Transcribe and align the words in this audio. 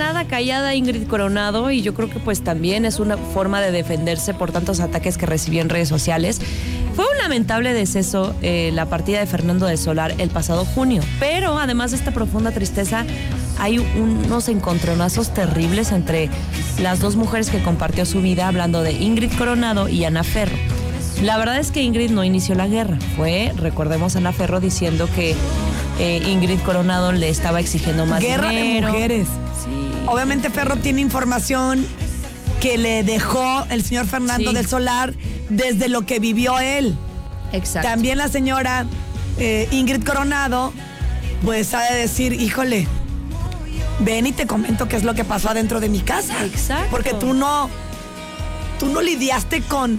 nada 0.00 0.24
callada 0.24 0.74
Ingrid 0.74 1.06
Coronado 1.06 1.70
y 1.70 1.82
yo 1.82 1.92
creo 1.92 2.08
que 2.08 2.18
pues 2.18 2.42
también 2.42 2.86
es 2.86 3.00
una 3.00 3.18
forma 3.18 3.60
de 3.60 3.70
defenderse 3.70 4.32
por 4.32 4.50
tantos 4.50 4.80
ataques 4.80 5.18
que 5.18 5.26
recibió 5.26 5.60
en 5.60 5.68
redes 5.68 5.90
sociales. 5.90 6.40
Fue 6.96 7.04
un 7.04 7.18
lamentable 7.18 7.74
deceso 7.74 8.34
eh, 8.40 8.70
la 8.72 8.86
partida 8.86 9.20
de 9.20 9.26
Fernando 9.26 9.66
de 9.66 9.76
Solar 9.76 10.14
el 10.16 10.30
pasado 10.30 10.64
junio, 10.64 11.02
pero 11.18 11.58
además 11.58 11.90
de 11.90 11.98
esta 11.98 12.12
profunda 12.12 12.50
tristeza 12.50 13.04
hay 13.58 13.78
unos 13.78 14.48
encontronazos 14.48 15.34
terribles 15.34 15.92
entre 15.92 16.30
las 16.80 17.00
dos 17.00 17.16
mujeres 17.16 17.50
que 17.50 17.62
compartió 17.62 18.06
su 18.06 18.22
vida, 18.22 18.48
hablando 18.48 18.82
de 18.82 18.92
Ingrid 18.92 19.32
Coronado 19.36 19.86
y 19.90 20.04
Ana 20.04 20.24
Ferro. 20.24 20.56
La 21.22 21.36
verdad 21.36 21.58
es 21.58 21.70
que 21.70 21.82
Ingrid 21.82 22.10
no 22.10 22.24
inició 22.24 22.54
la 22.54 22.68
guerra, 22.68 22.96
fue, 23.16 23.52
recordemos, 23.54 24.16
Ana 24.16 24.32
Ferro 24.32 24.60
diciendo 24.60 25.10
que 25.14 25.36
eh, 25.98 26.22
Ingrid 26.26 26.60
Coronado 26.60 27.12
le 27.12 27.28
estaba 27.28 27.60
exigiendo 27.60 28.06
más 28.06 28.22
Guerra 28.22 28.48
dinero. 28.48 28.86
de 28.86 28.92
mujeres. 28.92 29.28
Obviamente 30.06 30.50
Ferro 30.50 30.76
tiene 30.76 31.00
información 31.00 31.86
que 32.60 32.78
le 32.78 33.02
dejó 33.04 33.64
el 33.70 33.82
señor 33.84 34.06
Fernando 34.06 34.50
Sí. 34.50 34.56
del 34.56 34.66
Solar 34.66 35.14
desde 35.48 35.88
lo 35.88 36.02
que 36.02 36.18
vivió 36.18 36.58
él. 36.58 36.94
Exacto. 37.52 37.88
También 37.88 38.18
la 38.18 38.28
señora 38.28 38.86
eh, 39.38 39.68
Ingrid 39.70 40.04
Coronado, 40.04 40.72
pues 41.44 41.72
ha 41.74 41.80
de 41.92 41.98
decir, 41.98 42.32
híjole, 42.34 42.86
ven 44.00 44.26
y 44.26 44.32
te 44.32 44.46
comento 44.46 44.88
qué 44.88 44.96
es 44.96 45.04
lo 45.04 45.14
que 45.14 45.24
pasó 45.24 45.48
adentro 45.50 45.80
de 45.80 45.88
mi 45.88 46.00
casa. 46.00 46.44
Exacto. 46.44 46.88
Porque 46.90 47.14
tú 47.14 47.32
no, 47.32 47.70
tú 48.78 48.86
no 48.86 49.00
lidiaste 49.00 49.62
con, 49.62 49.98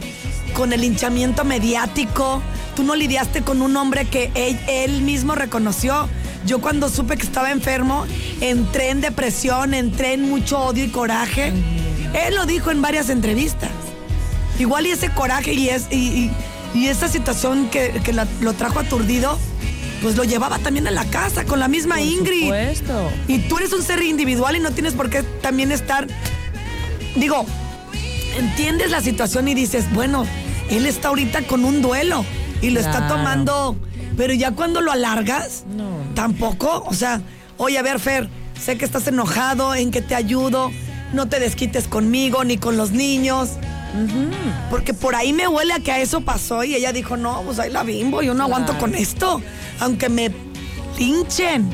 con 0.54 0.72
el 0.73 0.84
hinchamiento 0.84 1.44
mediático, 1.44 2.42
tú 2.75 2.84
no 2.84 2.95
lidiaste 2.95 3.42
con 3.42 3.62
un 3.62 3.75
hombre 3.78 4.06
que 4.06 4.31
él, 4.36 4.59
él 4.68 5.02
mismo 5.02 5.34
reconoció. 5.36 6.08
Yo 6.45 6.59
cuando 6.59 6.90
supe 6.90 7.18
que 7.18 7.23
estaba 7.23 7.52
enfermo, 7.52 8.06
entré 8.42 8.89
en 8.89 9.02
depresión, 9.02 9.73
entré 9.73 10.14
en 10.14 10.30
mucho 10.30 10.59
odio 10.59 10.84
y 10.84 10.89
coraje. 10.89 11.53
Él 12.14 12.36
lo 12.36 12.45
dijo 12.45 12.72
en 12.72 12.81
varias 12.81 13.09
entrevistas. 13.09 13.70
Igual 14.59 14.88
y 14.88 14.92
ese 14.92 15.09
coraje 15.09 15.53
y, 15.53 15.70
es, 15.70 15.88
y, 15.92 15.95
y- 15.95 16.31
y 16.73 16.88
esa 16.88 17.08
situación 17.08 17.69
que, 17.69 18.02
que 18.03 18.14
la- 18.14 18.28
lo 18.42 18.53
trajo 18.53 18.80
aturdido, 18.80 19.38
pues 20.02 20.16
lo 20.16 20.23
llevaba 20.23 20.58
también 20.59 20.88
a 20.88 20.92
la 20.92 21.06
casa 21.06 21.45
con 21.45 21.59
la 21.59 21.67
misma 21.67 21.95
Por 21.95 22.03
Ingrid. 22.03 22.44
supuesto. 22.44 23.12
Y 23.28 23.39
tú 23.39 23.58
eres 23.58 23.72
un 23.73 23.84
ser 23.84 24.02
individual 24.03 24.56
y 24.56 24.59
no 24.59 24.72
tienes 24.72 24.94
por 24.94 25.09
qué 25.09 25.23
también 25.42 25.72
estar. 25.72 26.08
Digo, 27.16 27.45
entiendes 28.38 28.92
la 28.92 29.02
situación 29.02 29.47
y 29.47 29.53
dices, 29.53 29.92
bueno, 29.94 30.25
él 30.69 30.86
está 30.86 31.09
ahorita 31.09 31.42
con 31.44 31.66
un 31.66 31.81
duelo 31.81 32.25
y 32.62 32.69
lo 32.72 32.80
está 32.80 33.08
tomando. 33.08 33.75
Pero 34.17 34.34
ya 34.34 34.52
cuando 34.52 34.81
lo 34.81 34.92
alargas, 34.92 35.64
No. 35.75 35.89
tampoco. 36.16 36.84
O 36.88 36.94
sea, 36.94 37.22
oye, 37.62 37.78
a 37.78 37.84
ver, 37.84 38.00
Fer, 38.00 38.28
sé 38.59 38.78
que 38.78 38.86
estás 38.86 39.08
enojado, 39.08 39.76
en 39.76 39.92
que 39.92 40.02
te 40.02 40.16
ayudo. 40.16 40.72
No 41.14 41.28
te 41.28 41.40
desquites 41.40 41.88
conmigo 41.88 42.44
ni 42.44 42.58
con 42.58 42.76
los 42.76 42.92
niños. 42.92 43.52
Porque 44.70 44.94
por 44.94 45.16
ahí 45.16 45.31
me 45.31 45.48
huele 45.48 45.73
a 45.73 45.80
que 45.80 45.92
a 45.92 46.00
eso 46.00 46.22
pasó 46.22 46.64
y 46.64 46.73
ella 46.73 46.92
dijo, 46.92 47.18
no, 47.18 47.42
pues 47.44 47.59
ahí 47.59 47.70
la 47.70 47.84
bimbo, 47.84 48.22
yo 48.22 48.34
no 48.34 48.44
aguanto 48.44 48.78
con 48.78 48.95
esto. 48.95 49.42
Aunque 49.80 50.09
me 50.09 50.31
pinchen. 50.98 51.70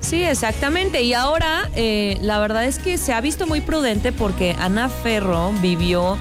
Sí, 0.00 0.22
exactamente. 0.22 1.02
Y 1.02 1.14
ahora 1.14 1.70
eh, 1.74 2.18
la 2.20 2.38
verdad 2.38 2.64
es 2.64 2.78
que 2.78 2.98
se 2.98 3.14
ha 3.14 3.20
visto 3.20 3.46
muy 3.46 3.62
prudente 3.62 4.12
porque 4.12 4.54
Ana 4.58 4.90
Ferro 4.90 5.52
vivió 5.62 6.18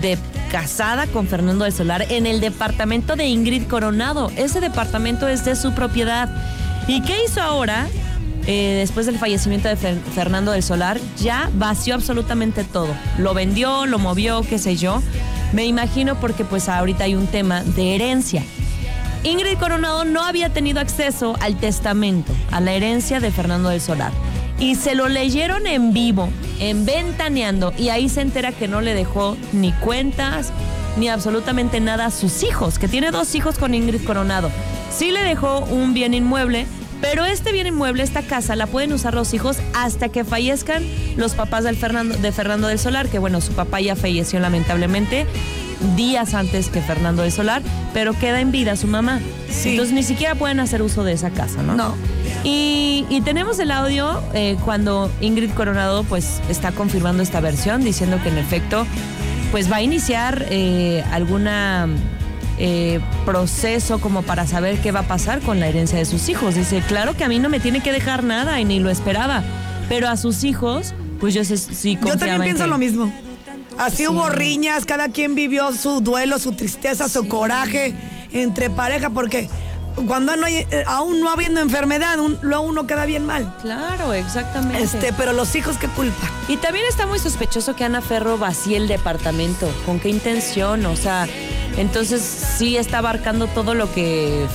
de 0.00 0.18
casada 0.50 1.06
con 1.06 1.28
Fernando 1.28 1.64
del 1.64 1.72
Solar 1.72 2.06
en 2.08 2.26
el 2.26 2.40
departamento 2.40 3.14
de 3.14 3.26
Ingrid 3.26 3.68
Coronado. 3.68 4.32
Ese 4.36 4.60
departamento 4.60 5.28
es 5.28 5.44
de 5.44 5.54
su 5.54 5.74
propiedad. 5.74 6.28
¿Y 6.88 7.02
qué 7.02 7.24
hizo 7.24 7.40
ahora? 7.40 7.86
Eh, 8.46 8.74
después 8.78 9.06
del 9.06 9.18
fallecimiento 9.18 9.68
de 9.68 9.76
Fer- 9.76 10.00
Fernando 10.14 10.50
del 10.52 10.62
Solar, 10.62 10.98
ya 11.18 11.48
vació 11.54 11.94
absolutamente 11.94 12.64
todo. 12.64 12.88
Lo 13.18 13.34
vendió, 13.34 13.86
lo 13.86 13.98
movió, 13.98 14.42
qué 14.42 14.58
sé 14.58 14.76
yo. 14.76 15.00
Me 15.52 15.64
imagino 15.66 16.16
porque 16.18 16.44
pues 16.44 16.68
ahorita 16.68 17.04
hay 17.04 17.14
un 17.14 17.26
tema 17.28 17.62
de 17.62 17.94
herencia. 17.94 18.42
Ingrid 19.24 19.58
Coronado 19.58 20.04
no 20.04 20.24
había 20.24 20.48
tenido 20.48 20.80
acceso 20.80 21.36
al 21.40 21.56
testamento, 21.56 22.32
a 22.50 22.60
la 22.60 22.72
herencia 22.72 23.20
de 23.20 23.30
Fernando 23.30 23.68
del 23.68 23.80
Solar. 23.80 24.10
Y 24.58 24.74
se 24.74 24.96
lo 24.96 25.08
leyeron 25.08 25.66
en 25.68 25.92
vivo, 25.92 26.28
en 26.58 26.84
Ventaneando, 26.84 27.72
y 27.78 27.90
ahí 27.90 28.08
se 28.08 28.20
entera 28.22 28.50
que 28.50 28.66
no 28.66 28.80
le 28.80 28.94
dejó 28.94 29.36
ni 29.52 29.70
cuentas, 29.72 30.52
ni 30.96 31.08
absolutamente 31.08 31.80
nada 31.80 32.06
a 32.06 32.10
sus 32.10 32.42
hijos, 32.42 32.78
que 32.80 32.88
tiene 32.88 33.12
dos 33.12 33.34
hijos 33.36 33.58
con 33.58 33.74
Ingrid 33.74 34.04
Coronado. 34.04 34.50
Sí 34.90 35.10
le 35.12 35.20
dejó 35.22 35.60
un 35.60 35.94
bien 35.94 36.14
inmueble, 36.14 36.66
pero 37.02 37.26
este 37.26 37.52
bien 37.52 37.66
inmueble, 37.66 38.02
esta 38.02 38.22
casa, 38.22 38.56
la 38.56 38.66
pueden 38.66 38.92
usar 38.94 39.12
los 39.12 39.34
hijos 39.34 39.58
hasta 39.74 40.08
que 40.08 40.24
fallezcan 40.24 40.82
los 41.16 41.34
papás 41.34 41.64
del 41.64 41.76
Fernando, 41.76 42.16
de 42.16 42.32
Fernando 42.32 42.68
del 42.68 42.78
Solar, 42.78 43.08
que 43.08 43.18
bueno, 43.18 43.42
su 43.42 43.52
papá 43.52 43.80
ya 43.80 43.96
falleció 43.96 44.40
lamentablemente 44.40 45.26
días 45.96 46.34
antes 46.34 46.68
que 46.68 46.80
Fernando 46.80 47.22
del 47.22 47.32
Solar, 47.32 47.60
pero 47.92 48.12
queda 48.14 48.40
en 48.40 48.52
vida 48.52 48.76
su 48.76 48.86
mamá. 48.86 49.20
Sí. 49.50 49.70
Entonces 49.70 49.94
ni 49.94 50.04
siquiera 50.04 50.36
pueden 50.36 50.60
hacer 50.60 50.80
uso 50.80 51.04
de 51.04 51.12
esa 51.12 51.30
casa, 51.30 51.62
¿no? 51.62 51.74
No. 51.74 51.94
Y, 52.44 53.04
y 53.10 53.20
tenemos 53.22 53.58
el 53.58 53.72
audio 53.72 54.22
eh, 54.32 54.56
cuando 54.64 55.10
Ingrid 55.20 55.50
Coronado 55.50 56.04
pues 56.04 56.40
está 56.48 56.72
confirmando 56.72 57.22
esta 57.22 57.40
versión, 57.40 57.84
diciendo 57.84 58.18
que 58.22 58.28
en 58.28 58.38
efecto 58.38 58.86
pues 59.50 59.70
va 59.70 59.76
a 59.76 59.82
iniciar 59.82 60.46
eh, 60.50 61.04
alguna 61.10 61.88
eh, 62.58 63.00
proceso 63.24 64.00
como 64.00 64.22
para 64.22 64.46
saber 64.46 64.78
qué 64.80 64.92
va 64.92 65.00
a 65.00 65.08
pasar 65.08 65.40
con 65.40 65.60
la 65.60 65.68
herencia 65.68 65.98
de 65.98 66.04
sus 66.04 66.28
hijos. 66.28 66.54
Dice, 66.54 66.82
claro 66.86 67.16
que 67.16 67.24
a 67.24 67.28
mí 67.28 67.38
no 67.38 67.48
me 67.48 67.60
tiene 67.60 67.80
que 67.80 67.92
dejar 67.92 68.24
nada 68.24 68.60
y 68.60 68.64
ni 68.64 68.78
lo 68.80 68.90
esperaba, 68.90 69.42
pero 69.88 70.08
a 70.08 70.16
sus 70.16 70.44
hijos 70.44 70.94
pues 71.20 71.34
yo 71.34 71.44
sé, 71.44 71.56
sí 71.56 71.96
Yo 72.04 72.16
también 72.16 72.34
en 72.36 72.42
pienso 72.42 72.66
lo 72.66 72.78
mismo. 72.78 73.12
Así 73.78 74.06
hubo 74.08 74.28
riñas, 74.28 74.84
cada 74.84 75.08
quien 75.08 75.34
vivió 75.34 75.72
su 75.72 76.00
duelo, 76.00 76.38
su 76.38 76.52
tristeza, 76.52 77.08
su 77.08 77.28
coraje 77.28 77.94
entre 78.32 78.68
pareja, 78.70 79.08
porque 79.10 79.48
cuando 80.06 80.36
no 80.36 80.46
hay, 80.46 80.66
eh, 80.70 80.84
aún 80.86 81.20
no 81.20 81.30
habiendo 81.30 81.60
enfermedad, 81.60 82.18
un- 82.18 82.38
luego 82.42 82.64
uno 82.64 82.86
queda 82.86 83.06
bien 83.06 83.24
mal. 83.24 83.54
Claro, 83.62 84.12
exactamente. 84.14 84.82
Este, 84.82 85.12
pero 85.12 85.32
los 85.32 85.54
hijos, 85.54 85.76
¿qué 85.78 85.86
culpa? 85.88 86.28
Y 86.48 86.56
también 86.56 86.84
está 86.88 87.06
muy 87.06 87.18
sospechoso 87.18 87.76
que 87.76 87.84
Ana 87.84 88.00
Ferro 88.02 88.36
vacíe 88.36 88.76
el 88.76 88.88
departamento. 88.88 89.70
¿Con 89.86 90.00
qué 90.00 90.08
intención? 90.08 90.84
O 90.86 90.96
sea, 90.96 91.26
entonces 91.76 92.22
sí 92.22 92.76
está 92.76 92.98
abarcando 92.98 93.46
todo 93.46 93.74
lo 93.74 93.92
que 93.92 94.46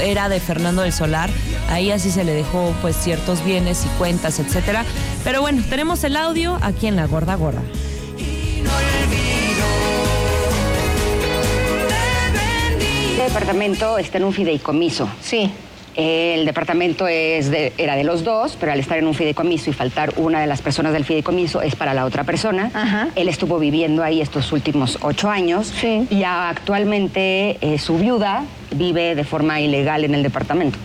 era 0.00 0.28
de 0.28 0.40
Fernando 0.40 0.82
del 0.82 0.92
Solar. 0.92 1.30
Ahí 1.68 1.90
así 1.90 2.10
se 2.10 2.24
le 2.24 2.32
dejó 2.32 2.74
pues 2.82 2.96
ciertos 2.96 3.44
bienes 3.44 3.84
y 3.86 3.88
cuentas, 3.98 4.38
etcétera. 4.38 4.84
Pero 5.24 5.40
bueno, 5.40 5.62
tenemos 5.68 6.04
el 6.04 6.16
audio 6.16 6.58
aquí 6.62 6.86
en 6.86 6.96
La 6.96 7.06
Gorda 7.06 7.34
Gorda. 7.36 7.62
Este 13.10 13.22
departamento 13.22 13.98
está 13.98 14.18
en 14.18 14.24
un 14.24 14.32
fideicomiso. 14.32 15.08
Sí. 15.22 15.52
El 15.94 16.46
departamento 16.46 17.06
es 17.06 17.50
de- 17.50 17.72
era 17.78 17.96
de 17.96 18.04
los 18.04 18.24
dos, 18.24 18.56
pero 18.58 18.72
al 18.72 18.80
estar 18.80 18.98
en 18.98 19.06
un 19.06 19.14
fideicomiso 19.14 19.70
y 19.70 19.72
faltar 19.72 20.14
una 20.16 20.40
de 20.40 20.46
las 20.46 20.62
personas 20.62 20.92
del 20.92 21.04
fideicomiso 21.04 21.60
es 21.62 21.76
para 21.76 21.92
la 21.94 22.04
otra 22.06 22.24
persona. 22.24 22.70
Ajá. 22.72 23.08
Él 23.14 23.28
estuvo 23.28 23.58
viviendo 23.58 24.02
ahí 24.02 24.20
estos 24.20 24.52
últimos 24.52 24.98
ocho 25.02 25.28
años 25.30 25.72
Sí. 25.80 26.06
y 26.10 26.22
actualmente 26.24 27.58
eh, 27.60 27.78
su 27.78 27.98
viuda 27.98 28.44
vive 28.74 29.14
de 29.14 29.24
forma 29.24 29.60
ilegal 29.60 30.04
en 30.04 30.14
el 30.14 30.22
departamento. 30.22 30.78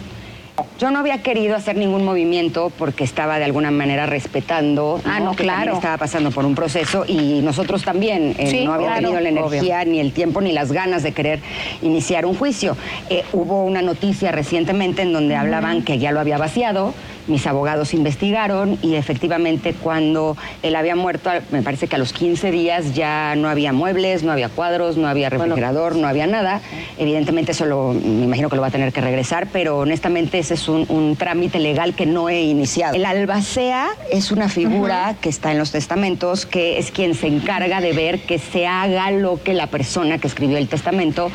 Yo 0.79 0.91
no 0.91 0.99
había 0.99 1.21
querido 1.23 1.55
hacer 1.55 1.75
ningún 1.75 2.03
movimiento 2.05 2.71
porque 2.77 3.03
estaba 3.03 3.37
de 3.39 3.45
alguna 3.45 3.69
manera 3.71 4.05
respetando 4.05 4.99
Ah, 5.05 5.19
no, 5.19 5.31
que 5.35 5.43
claro. 5.43 5.73
estaba 5.73 5.97
pasando 5.97 6.31
por 6.31 6.45
un 6.45 6.55
proceso 6.55 7.03
y 7.07 7.41
nosotros 7.41 7.83
también 7.83 8.35
eh, 8.37 8.47
Sí, 8.47 8.65
no 8.65 8.73
había 8.73 8.87
claro. 8.87 9.01
tenido 9.13 9.19
la 9.21 9.29
Obvio. 9.41 9.47
energía 9.59 9.85
ni 9.85 9.99
el 9.99 10.13
tiempo 10.13 10.41
ni 10.41 10.51
las 10.51 10.71
ganas 10.71 11.03
de 11.03 11.13
querer 11.13 11.39
iniciar 11.81 12.25
un 12.25 12.35
juicio. 12.35 12.75
Eh, 13.09 13.23
hubo 13.33 13.63
una 13.65 13.81
noticia 13.81 14.31
recientemente 14.31 15.01
en 15.03 15.13
donde 15.13 15.35
hablaban 15.35 15.83
que 15.83 15.97
ya 15.99 16.11
lo 16.11 16.19
había 16.19 16.37
vaciado, 16.37 16.93
mis 17.27 17.45
abogados 17.45 17.93
investigaron 17.93 18.77
y 18.81 18.95
efectivamente 18.95 19.73
cuando 19.73 20.37
él 20.63 20.75
había 20.75 20.95
muerto, 20.95 21.29
me 21.51 21.61
parece 21.61 21.87
que 21.87 21.95
a 21.97 21.99
los 21.99 22.13
15 22.13 22.51
días 22.51 22.93
ya 22.95 23.35
no 23.35 23.49
había 23.49 23.73
muebles, 23.73 24.23
no 24.23 24.31
había 24.31 24.47
cuadros, 24.49 24.95
no 24.95 25.07
había 25.09 25.29
refrigerador, 25.29 25.95
no 25.97 26.07
había 26.07 26.25
nada. 26.25 26.61
Evidentemente 26.97 27.51
eso 27.51 27.65
lo, 27.65 27.91
me 27.93 28.23
imagino 28.23 28.49
que 28.49 28.55
lo 28.55 28.61
va 28.61 28.69
a 28.69 28.71
tener 28.71 28.93
que 28.93 29.01
regresar, 29.01 29.47
pero 29.51 29.79
honestamente 29.79 30.41
ese 30.47 30.53
es 30.53 30.69
un, 30.69 30.85
un 30.87 31.17
trámite 31.17 31.59
legal 31.59 31.93
que 31.93 32.05
no 32.05 32.29
he 32.29 32.41
iniciado. 32.43 32.95
El 32.95 33.05
albacea 33.05 33.89
es 34.13 34.31
una 34.31 34.47
figura 34.47 35.15
que 35.19 35.27
está 35.27 35.51
en 35.51 35.57
los 35.57 35.71
testamentos, 35.71 36.45
que 36.45 36.77
es 36.79 36.89
quien 36.91 37.15
se 37.15 37.27
encarga 37.27 37.81
de 37.81 37.91
ver 37.91 38.19
que 38.21 38.39
se 38.39 38.65
haga 38.65 39.11
lo 39.11 39.43
que 39.43 39.53
la 39.53 39.67
persona 39.67 40.19
que 40.19 40.27
escribió 40.27 40.57
el 40.57 40.69
testamento 40.69 41.29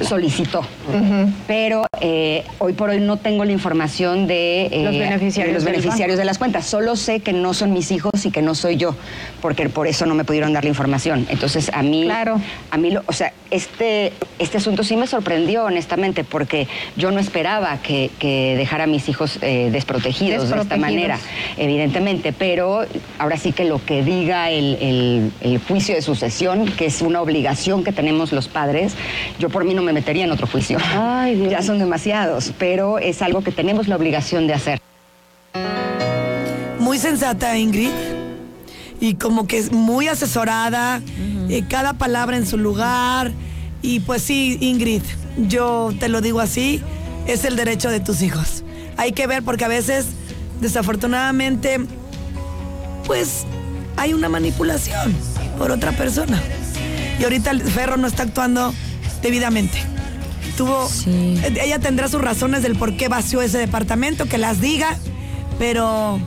solicitó. 0.00 0.62
Pero 1.48 1.86
eh, 2.00 2.44
hoy 2.60 2.72
por 2.74 2.90
hoy 2.90 3.00
no 3.00 3.16
tengo 3.16 3.44
la 3.44 3.50
información 3.52 4.26
de, 4.28 4.66
eh, 4.66 4.82
Los 4.84 4.92
beneficiarios 4.98 5.46
de 5.48 5.52
los 5.54 5.64
del 5.64 5.72
beneficiarios 5.74 6.18
de 6.18 6.24
las 6.24 6.38
cuentas. 6.38 6.66
Solo 6.66 6.94
sé 6.94 7.18
que 7.20 7.32
no 7.32 7.54
son 7.54 7.72
mis 7.72 7.90
hijos 7.90 8.12
y 8.24 8.30
que 8.30 8.42
no 8.42 8.54
soy 8.54 8.76
yo, 8.76 8.94
porque 9.40 9.68
por 9.68 9.86
eso 9.88 10.06
no 10.06 10.14
me 10.14 10.24
pudieron 10.24 10.52
dar 10.52 10.62
la 10.62 10.70
información. 10.70 11.26
Entonces 11.30 11.70
a 11.74 11.82
mí, 11.82 12.04
Claro. 12.04 12.40
a 12.70 12.76
mí, 12.76 12.90
lo- 12.92 13.02
o 13.06 13.12
sea, 13.12 13.32
este, 13.50 14.12
este 14.38 14.58
asunto 14.58 14.84
sí 14.84 14.96
me 14.96 15.06
sorprendió 15.06 15.64
honestamente, 15.64 16.24
porque 16.24 16.68
yo 16.96 17.10
no 17.10 17.18
esperaba 17.20 17.78
que, 17.82 18.10
que 18.18 18.51
eh, 18.52 18.56
dejar 18.56 18.82
a 18.82 18.86
mis 18.86 19.08
hijos 19.08 19.38
eh, 19.40 19.70
desprotegidos, 19.72 20.50
de 20.50 20.60
esta 20.60 20.76
manera, 20.76 21.18
evidentemente, 21.56 22.32
pero 22.32 22.84
ahora 23.18 23.36
sí 23.36 23.52
que 23.52 23.64
lo 23.64 23.82
que 23.84 24.02
diga 24.02 24.50
el, 24.50 25.32
juicio 25.66 25.94
de 25.94 26.02
sucesión, 26.02 26.66
que 26.66 26.86
es 26.86 27.00
una 27.02 27.20
obligación 27.20 27.84
que 27.84 27.92
tenemos 27.92 28.32
los 28.32 28.48
padres, 28.48 28.94
yo 29.38 29.48
por 29.48 29.64
mí 29.64 29.74
no 29.74 29.82
me 29.82 29.92
metería 29.92 30.24
en 30.24 30.32
otro 30.32 30.46
juicio. 30.46 30.78
ya 30.78 31.62
son 31.62 31.78
demasiados, 31.78 32.52
pero 32.58 32.98
es 32.98 33.22
algo 33.22 33.42
que 33.42 33.52
tenemos 33.52 33.88
la 33.88 33.96
obligación 33.96 34.46
de 34.46 34.54
hacer. 34.54 34.80
Muy 36.78 36.98
sensata, 36.98 37.56
Ingrid. 37.56 37.90
Y 39.00 39.14
como 39.14 39.46
que 39.46 39.58
es 39.58 39.72
muy 39.72 40.08
asesorada, 40.08 41.00
eh, 41.48 41.64
cada 41.68 41.94
palabra 41.94 42.36
en 42.36 42.46
su 42.46 42.58
lugar. 42.58 43.32
Y 43.80 44.00
pues 44.00 44.22
sí, 44.22 44.58
Ingrid, 44.60 45.02
yo 45.48 45.92
te 45.98 46.08
lo 46.08 46.20
digo 46.20 46.40
así, 46.40 46.82
es 47.26 47.44
el 47.44 47.56
derecho 47.56 47.90
de 47.90 48.00
tus 48.00 48.22
hijos. 48.22 48.64
Hay 48.96 49.12
que 49.12 49.26
ver 49.26 49.42
porque 49.42 49.64
a 49.64 49.68
veces, 49.68 50.06
desafortunadamente, 50.60 51.78
pues 53.06 53.44
hay 53.96 54.14
una 54.14 54.28
manipulación 54.28 55.14
por 55.58 55.70
otra 55.70 55.92
persona. 55.92 56.40
Y 57.18 57.24
ahorita 57.24 57.50
el 57.50 57.62
Ferro 57.62 57.96
no 57.96 58.06
está 58.06 58.24
actuando 58.24 58.74
debidamente. 59.22 59.78
Tuvo, 60.56 60.88
ella 61.06 61.78
tendrá 61.78 62.08
sus 62.08 62.20
razones 62.20 62.62
del 62.62 62.76
por 62.76 62.96
qué 62.96 63.08
vació 63.08 63.40
ese 63.42 63.58
departamento, 63.58 64.26
que 64.26 64.38
las 64.38 64.60
diga, 64.60 64.98
pero, 65.58 66.20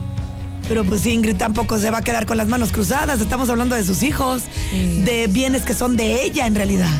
pero 0.68 0.84
pues 0.84 1.06
Ingrid 1.06 1.36
tampoco 1.36 1.78
se 1.78 1.90
va 1.90 1.98
a 1.98 2.02
quedar 2.02 2.26
con 2.26 2.36
las 2.36 2.48
manos 2.48 2.72
cruzadas. 2.72 3.20
Estamos 3.20 3.48
hablando 3.50 3.76
de 3.76 3.84
sus 3.84 4.02
hijos, 4.02 4.42
de 4.72 5.28
bienes 5.28 5.62
que 5.62 5.74
son 5.74 5.96
de 5.96 6.24
ella 6.24 6.46
en 6.46 6.54
realidad. 6.56 6.90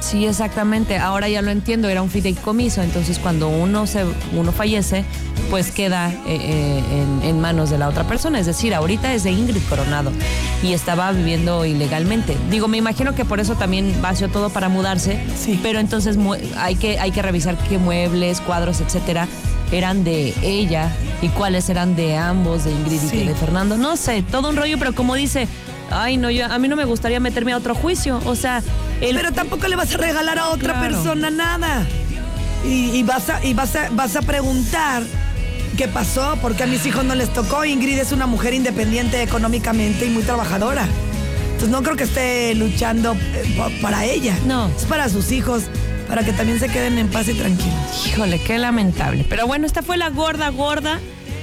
Sí, 0.00 0.26
exactamente. 0.26 0.98
Ahora 0.98 1.28
ya 1.28 1.42
lo 1.42 1.50
entiendo, 1.50 1.88
era 1.88 2.02
un 2.02 2.10
fideicomiso, 2.10 2.82
entonces 2.82 3.18
cuando 3.18 3.48
uno 3.48 3.86
se 3.86 4.04
uno 4.32 4.52
fallece, 4.52 5.04
pues 5.50 5.70
queda 5.70 6.10
eh, 6.10 6.38
eh, 6.40 7.04
en, 7.22 7.40
manos 7.40 7.70
de 7.70 7.78
la 7.78 7.88
otra 7.88 8.04
persona. 8.04 8.38
Es 8.38 8.46
decir, 8.46 8.74
ahorita 8.74 9.14
es 9.14 9.24
de 9.24 9.32
Ingrid 9.32 9.62
Coronado 9.68 10.12
y 10.62 10.72
estaba 10.72 11.10
viviendo 11.12 11.64
ilegalmente. 11.64 12.36
Digo, 12.50 12.68
me 12.68 12.78
imagino 12.78 13.14
que 13.14 13.24
por 13.24 13.40
eso 13.40 13.54
también 13.54 13.94
vació 14.00 14.28
todo 14.28 14.50
para 14.50 14.68
mudarse. 14.68 15.20
Sí. 15.36 15.58
Pero 15.62 15.78
entonces 15.80 16.16
hay 16.56 16.76
que, 16.76 16.98
hay 16.98 17.10
que 17.10 17.22
revisar 17.22 17.56
qué 17.68 17.78
muebles, 17.78 18.40
cuadros, 18.40 18.80
etcétera, 18.80 19.28
eran 19.72 20.04
de 20.04 20.34
ella 20.42 20.90
y 21.22 21.28
cuáles 21.28 21.68
eran 21.68 21.96
de 21.96 22.16
ambos, 22.16 22.64
de 22.64 22.72
Ingrid 22.72 23.02
y 23.12 23.24
de 23.24 23.34
Fernando. 23.34 23.76
No 23.76 23.96
sé, 23.96 24.22
todo 24.22 24.50
un 24.50 24.56
rollo, 24.56 24.78
pero 24.78 24.94
como 24.94 25.14
dice, 25.14 25.48
ay, 25.90 26.16
no, 26.16 26.30
yo, 26.30 26.46
a 26.46 26.58
mí 26.58 26.68
no 26.68 26.76
me 26.76 26.84
gustaría 26.84 27.20
meterme 27.20 27.52
a 27.52 27.56
otro 27.56 27.74
juicio. 27.74 28.20
O 28.24 28.34
sea, 28.34 28.62
pero 29.00 29.32
tampoco 29.32 29.68
le 29.68 29.76
vas 29.76 29.94
a 29.94 29.98
regalar 29.98 30.38
a 30.38 30.48
otra 30.48 30.80
persona 30.80 31.30
nada. 31.30 31.86
Y, 32.64 33.02
vas, 33.04 33.30
a, 33.30 33.44
y 33.44 33.54
vas, 33.54 33.76
a, 33.76 33.90
vas 33.90 34.16
a 34.16 34.22
preguntar 34.22 35.02
qué 35.76 35.86
pasó, 35.86 36.36
porque 36.42 36.64
a 36.64 36.66
mis 36.66 36.84
hijos 36.86 37.04
no 37.04 37.14
les 37.14 37.32
tocó. 37.32 37.64
Ingrid 37.64 37.98
es 37.98 38.12
una 38.12 38.26
mujer 38.26 38.54
independiente 38.54 39.22
económicamente 39.22 40.06
y 40.06 40.10
muy 40.10 40.22
trabajadora. 40.22 40.86
Entonces 41.44 41.68
no 41.68 41.82
creo 41.82 41.96
que 41.96 42.04
esté 42.04 42.54
luchando 42.54 43.14
eh, 43.14 43.78
para 43.80 44.04
ella. 44.04 44.36
No. 44.46 44.68
Es 44.76 44.84
para 44.84 45.08
sus 45.08 45.30
hijos, 45.32 45.64
para 46.08 46.24
que 46.24 46.32
también 46.32 46.58
se 46.58 46.68
queden 46.68 46.98
en 46.98 47.08
paz 47.08 47.28
y 47.28 47.34
tranquilos. 47.34 48.06
Híjole, 48.06 48.40
qué 48.40 48.58
lamentable. 48.58 49.24
Pero 49.28 49.46
bueno, 49.46 49.64
esta 49.64 49.82
fue 49.82 49.96
la 49.96 50.10
gorda 50.10 50.48
gorda. 50.50 50.98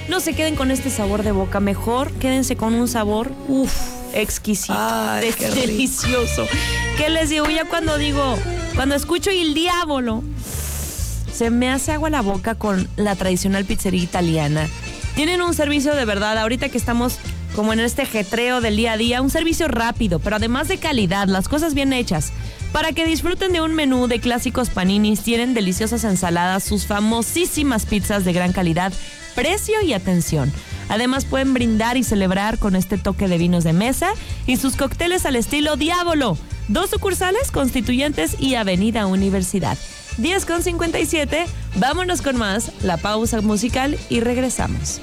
No 0.09 0.19
se 0.19 0.33
queden 0.33 0.55
con 0.55 0.69
este 0.69 0.89
sabor 0.89 1.23
de 1.23 1.31
boca, 1.31 1.61
mejor 1.61 2.11
quédense 2.11 2.57
con 2.57 2.73
un 2.75 2.89
sabor, 2.89 3.31
uff, 3.47 3.73
exquisito, 4.13 4.74
delicioso. 5.56 6.48
¿Qué 6.98 7.10
les 7.10 7.30
digo? 7.30 7.50
Ya 7.50 7.65
cuando 7.65 7.98
digo, 7.98 8.38
cuando 8.75 8.95
escucho 8.95 9.30
el 9.30 9.54
diablo, 9.54 10.24
se 11.33 11.50
me 11.50 11.69
hace 11.69 11.92
agua 11.92 12.10
la 12.10 12.21
boca 12.21 12.56
con 12.56 12.88
la 12.95 13.15
tradicional 13.15 13.65
pizzería 13.65 14.04
italiana. 14.04 14.69
Tienen 15.15 15.42
un 15.42 15.54
servicio 15.54 15.95
de 15.95 16.06
verdad, 16.06 16.38
ahorita 16.38 16.69
que 16.69 16.77
estamos 16.77 17.19
como 17.56 17.71
en 17.74 17.80
este 17.80 18.06
jetreo 18.06 18.62
del 18.62 18.75
día 18.75 18.94
a 18.94 18.98
día, 18.98 19.21
un 19.21 19.30
servicio 19.30 19.68
rápido, 19.68 20.19
pero 20.19 20.38
además 20.38 20.68
de 20.68 20.77
calidad, 20.77 21.27
las 21.27 21.48
cosas 21.48 21.74
bien 21.74 21.94
hechas. 21.94 22.31
Para 22.71 22.94
que 22.94 23.06
disfruten 23.06 23.54
de 23.54 23.62
un 23.62 23.75
menú 23.75 24.07
de 24.07 24.19
clásicos 24.19 24.69
paninis, 24.69 25.21
tienen 25.21 25.54
deliciosas 25.54 26.04
ensaladas, 26.04 26.63
sus 26.63 26.88
famosísimas 26.88 27.86
pizzas 27.86 28.25
de 28.25 28.33
gran 28.33 28.54
calidad, 28.54 28.92
precio 29.36 29.75
y 29.83 29.94
atención. 29.94 30.51
Además 30.89 31.25
pueden 31.25 31.53
brindar 31.53 31.97
y 31.97 32.03
celebrar 32.03 32.57
con 32.57 32.75
este 32.75 32.97
toque 32.97 33.27
de 33.27 33.38
vinos 33.38 33.63
de 33.63 33.74
mesa 33.74 34.12
y 34.47 34.57
sus 34.57 34.75
cócteles 34.75 35.25
al 35.25 35.35
estilo 35.35 35.75
Diablo. 35.75 36.38
Dos 36.68 36.89
sucursales, 36.89 37.51
Constituyentes 37.51 38.39
y 38.39 38.56
Avenida 38.56 39.06
Universidad. 39.06 39.77
10 40.18 40.45
con 40.45 40.62
57, 40.62 41.45
vámonos 41.75 42.21
con 42.21 42.38
más, 42.38 42.71
la 42.83 42.97
pausa 42.97 43.41
musical 43.41 43.97
y 44.09 44.19
regresamos. 44.19 45.01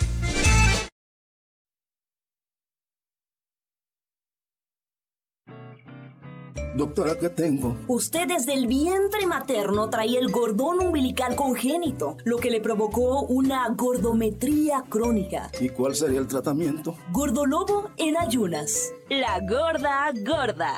Doctora, 6.75 7.19
¿qué 7.19 7.28
tengo? 7.28 7.76
Usted 7.88 8.28
desde 8.28 8.55
el 8.55 8.67
vientre 8.69 9.26
materno 9.26 9.90
traía 9.90 10.20
el 10.20 10.31
gordón 10.31 10.81
umbilical 10.81 11.34
congénito, 11.34 12.17
lo 12.25 12.37
que 12.37 12.50
le 12.50 12.61
provocó 12.61 13.22
una 13.22 13.69
gordometría 13.70 14.84
crónica. 14.88 15.50
¿Y 15.61 15.70
cuál 15.70 15.96
sería 15.96 16.20
el 16.20 16.28
tratamiento? 16.28 16.96
Gordolobo 17.11 17.90
en 17.96 18.17
ayunas. 18.17 18.93
La 19.08 19.40
gorda 19.40 20.12
gorda. 20.25 20.75